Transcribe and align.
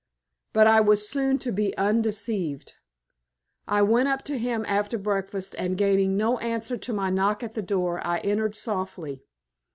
But 0.51 0.65
I 0.65 0.81
was 0.81 1.07
soon 1.07 1.37
to 1.37 1.51
be 1.51 1.77
undeceived. 1.77 2.73
I 3.67 3.83
went 3.83 4.07
up 4.07 4.23
to 4.23 4.39
him 4.39 4.65
after 4.67 4.97
breakfast, 4.97 5.55
and, 5.59 5.77
gaining 5.77 6.17
no 6.17 6.39
answer 6.39 6.75
to 6.75 6.91
my 6.91 7.11
knock 7.11 7.43
at 7.43 7.53
the 7.53 7.61
door, 7.61 8.01
I 8.03 8.17
entered 8.21 8.55
softly. 8.55 9.21